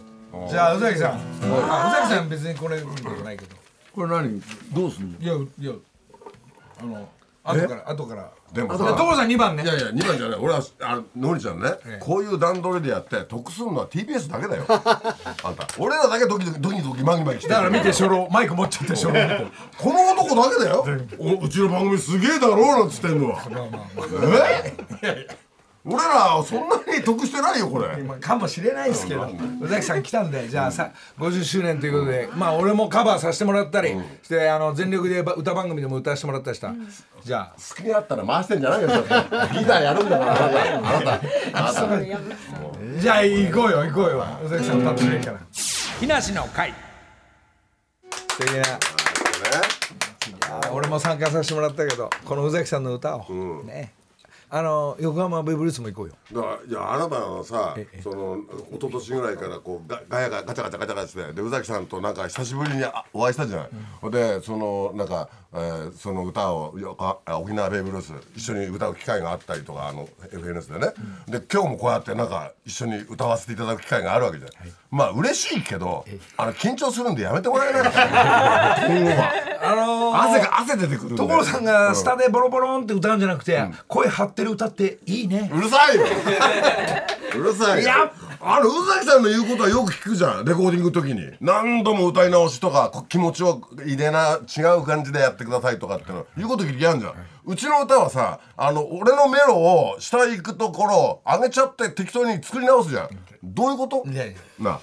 [0.48, 3.56] じゃあ宇崎さん、あ宇崎さん別にこれ見たことないけど。
[3.94, 4.40] これ何？
[4.72, 5.18] どうすんの？
[5.18, 5.72] いやいや
[6.80, 7.08] あの
[7.46, 8.76] 後から後からでも。
[8.76, 9.62] さ所さん2番ね。
[9.62, 10.38] いやいや2番じゃない。
[10.40, 14.64] 俺はあのりちゃんね、こういう段取りでやって得するのは TBS だけだよ。
[14.68, 15.66] あんた。
[15.78, 17.54] 俺らだけドキドキドキドキマギマギしてる。
[17.54, 19.12] だから見て初老マイク持っちゃって初老。
[19.12, 19.46] 見て
[19.78, 20.84] この男だけだよ。
[21.18, 23.42] おうちの番組すげえだろうなんつってんのは。
[25.02, 25.28] え？
[25.88, 27.96] 俺らそんなに得してないよこれ。
[28.02, 29.28] まあかもしれないですけど
[29.60, 33.90] 宇崎さん来たんでじゃあさ50周年ということでまあ俺もカバーさせてもらったり
[34.22, 36.74] してあの全力で歌番組でも歌わせてもらったりした。
[37.24, 37.54] じゃあ。
[37.56, 38.94] 好きになったら回してんじゃないよギ
[39.64, 40.32] タ ーやるんだから。
[40.32, 40.50] あなた。
[40.50, 41.12] あなた。
[41.54, 44.26] あなたじゃあ行こうよ行こうよ。
[44.44, 45.38] 宇崎さん歌ってくれるから。
[46.00, 46.74] 木梨の会。
[48.10, 48.62] 素敵な。
[50.48, 53.92] あ俺も参加させてもらったけどこの宇崎さんの歌を、ね
[54.48, 56.14] あの横浜ベイブルースも行こうよ。
[56.32, 58.38] だからいやあなたのさその
[58.72, 70.92] 一昨年ぐらいからこうガガヤがガチャガチャガチャガチャしてで宇崎さんとなんか久しぶりにあお会いしたじゃない、でそのなんか、えーその歌をよかあ沖縄ベイブルース一緒に歌う機会があったりとかあの FNS でね、
[71.40, 76.04] で今日もこうやってなんか一緒に歌わせていただく機会があるわけじゃない、まあ嬉しいけど
[76.36, 78.86] あの緊張するんでやめてもらえないかな。
[78.86, 79.32] 今後は。
[79.62, 85.50] あのー汗が汗出てくる所さんがスタでボロボロンって歌うんじゃなくて、声張ってる歌っていいね。
[85.52, 86.04] うるさいよ。
[87.36, 87.82] うるさいよ。
[87.82, 90.44] いやあの宇崎さんの言うことはよく聞くじゃん。
[90.44, 91.36] レコーディングの時に。
[91.40, 96.26] 何度も歌い直しとかこ気持ちを入れな違う感じでやってくださいとかっての。
[96.36, 97.14] 言うこと聞きあんじゃん。
[97.46, 103.08] うちの歌はさあの俺のメロを下行くところ上げちゃって適当に作り直すじゃん。
[103.42, 104.04] どういうこと？
[104.08, 104.34] いやいや。
[104.58, 104.80] なあ。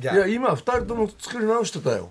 [0.00, 0.26] いや。
[0.26, 2.10] 今二人とも作り直してたよ。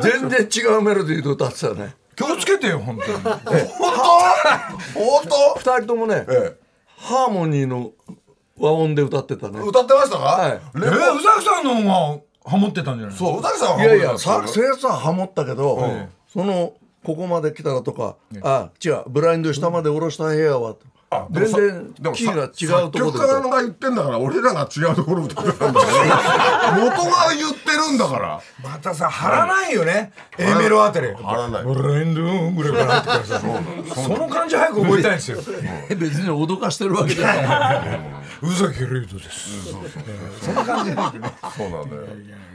[0.00, 3.12] 全然違うメロディーで歌ってたよね気をつけてよ本当に。
[3.12, 3.50] 本当
[5.00, 5.54] 本当？
[5.76, 6.56] 二人ともねえ
[6.96, 7.92] ハーモニーの
[8.58, 9.60] 和音で歌ってたね。
[9.60, 10.52] 歌ってましたか、はい。
[10.52, 15.78] えー、宇崎さんの方がハモってたんじゃないそう宇崎さんはいやいやささ生産ハモったけど、
[16.32, 16.72] その
[17.04, 20.74] ここまで来たらとか、あ違うブラインド下まで下ろした部屋は、
[21.30, 28.40] 全然でもキーが違うところで作曲家が言ってんだから俺らが違うところ歌ってたんだから元が言ってるんだから。
[28.62, 30.12] またさ張らないよね。
[30.36, 31.08] A メロあたり。
[31.14, 31.64] 張らない。
[31.64, 33.40] ブレンドーンぐらいから入ってからさ
[33.94, 34.28] その。
[34.28, 35.38] 感じ早く覚えたいんですよ。
[35.96, 38.00] 別に脅かしてるわけじゃない。
[38.42, 39.72] 宇崎レイドです。
[40.42, 41.32] そんな感じ早くね。
[41.56, 41.96] そうなんだ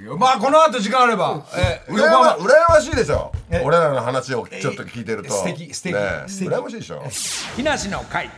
[0.05, 1.43] よまあこの後時間あれば。
[1.55, 3.31] えー羨ま羨ましいでしょ。
[3.63, 5.33] 俺らの話をちょっと聞いてると。
[5.33, 6.29] 素敵素敵ねえ。
[6.29, 6.51] 素敵。
[6.51, 7.03] 羨ましいでしょ。
[7.55, 8.29] 木梨の会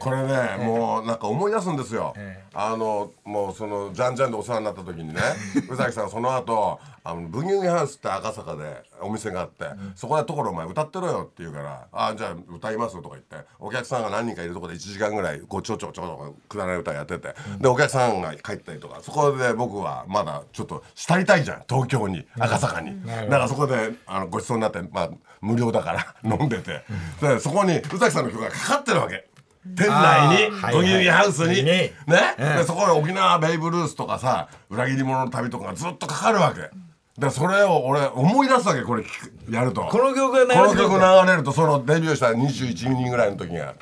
[0.00, 2.14] これねもうなんか思い出すんですよ。
[2.54, 5.20] あのもうそのじゃんじゃんでお世話になった時にね
[5.68, 26.84] 宇崎さんその後あのブギウギハウスって赤坂でお店があってそこで「所お前歌ってろよ」って言うから「あじゃあ歌います」とか言ってお客さんが何人かいるとこで1時間ぐらいこうちょちょちょくだらない歌やっててでお客さんが帰ったりとかそこで僕はまだちょっと慕いたいじゃん東京に赤坂にだからそこであのごちそうになってまあ無料だから飲んでて
[27.20, 29.33] でそこに宇崎さんの曲がかかってるわけ。
[29.64, 31.92] 店内にブギウギハウスにね？
[32.06, 36.70] ねでそこで沖縄ベイブルースとかさ裏切り者の旅とかがずっとかかるわけ。
[37.18, 39.04] でそれを俺思い出すわけこれ
[39.48, 39.82] やると。
[39.82, 43.70] この曲が流れるこの曲流れるとそのデビューした21人ぐらいの時が。
[43.70, 43.74] あ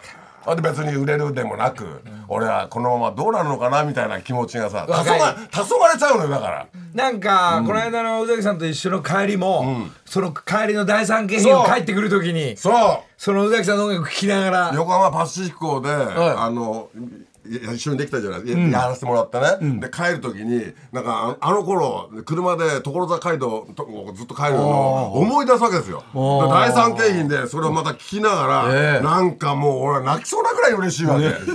[0.56, 6.66] で別に売れるでもなく俺はこのままどうなるのかなみたいな気持ちがさ黄昏黄昏れちゃうのよだから。
[6.94, 12.74] なんか、この間の宇崎さんと一緒の帰りも、その帰りの第三京浜を帰ってくるときにそう。
[13.16, 26.04] その宇崎さんの音楽聴きながら横浜パシフィコで、あのいや一緒にできたじゃない、やらせてもらってね、で帰る時になんかああの頃車で所沢街道とずっと帰るのを思い出すわけですよ。
[26.12, 29.04] で第三京浜でそれをまた聞きながら、ええ。
[29.04, 31.46] なんかもう俺は泣きそうなぐらい嬉しいわけ、ほん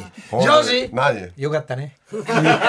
[0.00, 1.16] ジョージ何？
[1.16, 1.96] やよかったね。
[2.12, 2.66] るんだっ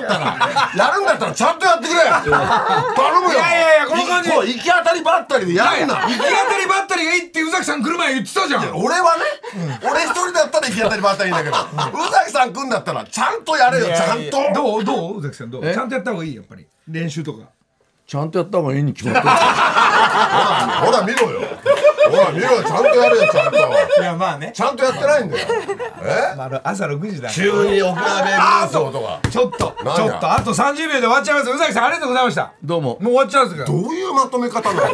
[0.00, 0.38] たら
[0.76, 2.00] やるんだったらちゃんとやってくれ。
[2.00, 2.30] 頼
[3.20, 3.32] むよ。
[3.32, 4.28] いやいやいやこの感じ。
[4.28, 8.76] いこう行き当たりばったりでやるんだ行き当たりばったりがいいって宇崎さん来る前言ってたじゃん。
[8.76, 9.22] 俺はね、
[9.82, 11.58] 俺一人だったら行き当たりばったりいいんだけど、宇
[12.12, 14.52] 崎さん来んだったらちゃんとやれよ、ちゃんと。
[14.54, 15.62] どうどう宇崎さんどう？
[15.62, 16.66] ちゃんとやった方がいいやっぱり。
[16.88, 17.48] 練習とか。
[18.06, 19.28] ちゃんとやった方がいいに決まってる。
[20.86, 21.40] ほら見ろよ。
[22.08, 23.58] ほら見ろよ、ちゃんとやれよ、ちゃんと。
[23.58, 23.60] い
[24.04, 24.52] やまあね。
[24.54, 25.46] ちゃんとやってないんだよ。
[26.02, 26.36] え？
[26.36, 29.20] まあ朝6時だ急に沖縄ベイブルースをとか。
[29.30, 31.50] ちょっとちょっとあと30秒で終わっちゃいます。
[31.50, 32.52] 宇崎さんありがとうございました。
[32.62, 32.98] どうも。
[33.00, 34.88] もう終わっちゃうんですからどういうまとめ方なの？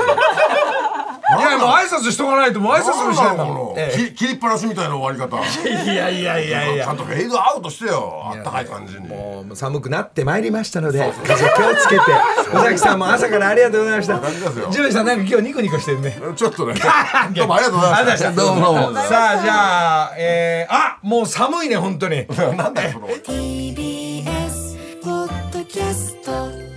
[1.39, 3.37] いやもう挨拶しとかないともう挨拶もしないん。
[3.37, 5.41] だもんこのえき切りっぱなしみたいな終わり方。
[5.66, 6.84] えいやいやいやいや。
[6.84, 9.09] ちゃんとフェードアウトしてよ、あったかい感じに。
[9.09, 12.03] もう寒くなってまいりましたので風気をつけて。
[12.55, 14.20] 宇崎さんも朝からありがとうございました。
[14.70, 16.18] ジュさんなんか今日ニコニコしてるね。
[16.37, 16.74] ちょっとね。
[17.34, 18.32] どうもありがとうございました。
[18.32, 19.01] どうもどうも。
[19.03, 22.26] さあじゃあえー、あもう寒いね本当に。
[22.57, 23.09] なんだよ、その。
[23.09, 26.76] TBS ポッドキャスト